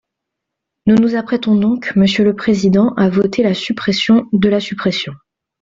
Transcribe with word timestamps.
Nous 0.87 0.95
nous 0.95 1.13
apprêtons 1.13 1.55
donc, 1.55 1.95
monsieur 1.95 2.23
le 2.23 2.35
président, 2.35 2.95
à 2.95 3.07
voter 3.07 3.43
la 3.43 3.53
suppression 3.53 4.27
de 4.33 4.49
la 4.49 4.59
suppression. 4.59 5.13